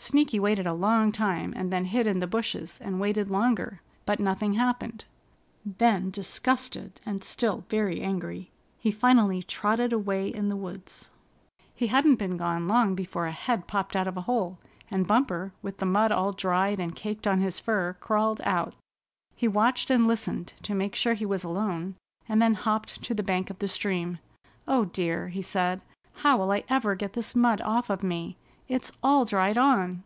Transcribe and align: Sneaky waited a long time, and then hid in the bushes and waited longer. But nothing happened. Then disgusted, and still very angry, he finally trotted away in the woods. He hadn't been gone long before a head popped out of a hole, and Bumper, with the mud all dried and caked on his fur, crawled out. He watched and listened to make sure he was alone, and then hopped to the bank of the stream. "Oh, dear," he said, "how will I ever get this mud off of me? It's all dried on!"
Sneaky 0.00 0.38
waited 0.38 0.64
a 0.64 0.72
long 0.72 1.10
time, 1.10 1.52
and 1.56 1.72
then 1.72 1.86
hid 1.86 2.06
in 2.06 2.20
the 2.20 2.26
bushes 2.28 2.80
and 2.80 3.00
waited 3.00 3.28
longer. 3.30 3.82
But 4.06 4.20
nothing 4.20 4.52
happened. 4.54 5.04
Then 5.66 6.10
disgusted, 6.10 7.00
and 7.04 7.24
still 7.24 7.64
very 7.68 8.00
angry, 8.00 8.52
he 8.78 8.92
finally 8.92 9.42
trotted 9.42 9.92
away 9.92 10.28
in 10.28 10.48
the 10.50 10.56
woods. 10.56 11.10
He 11.74 11.88
hadn't 11.88 12.14
been 12.14 12.36
gone 12.36 12.68
long 12.68 12.94
before 12.94 13.26
a 13.26 13.32
head 13.32 13.66
popped 13.66 13.96
out 13.96 14.06
of 14.06 14.16
a 14.16 14.22
hole, 14.22 14.58
and 14.88 15.04
Bumper, 15.06 15.52
with 15.62 15.78
the 15.78 15.84
mud 15.84 16.12
all 16.12 16.30
dried 16.32 16.78
and 16.78 16.94
caked 16.94 17.26
on 17.26 17.40
his 17.40 17.58
fur, 17.58 17.94
crawled 17.94 18.40
out. 18.44 18.76
He 19.34 19.48
watched 19.48 19.90
and 19.90 20.06
listened 20.06 20.52
to 20.62 20.76
make 20.76 20.94
sure 20.94 21.14
he 21.14 21.26
was 21.26 21.42
alone, 21.42 21.96
and 22.28 22.40
then 22.40 22.54
hopped 22.54 23.02
to 23.02 23.14
the 23.14 23.24
bank 23.24 23.50
of 23.50 23.58
the 23.58 23.68
stream. 23.68 24.20
"Oh, 24.66 24.84
dear," 24.84 25.28
he 25.28 25.42
said, 25.42 25.82
"how 26.22 26.38
will 26.38 26.52
I 26.52 26.62
ever 26.68 26.94
get 26.94 27.14
this 27.14 27.34
mud 27.34 27.60
off 27.62 27.90
of 27.90 28.04
me? 28.04 28.38
It's 28.70 28.92
all 29.02 29.24
dried 29.24 29.56
on!" 29.56 30.04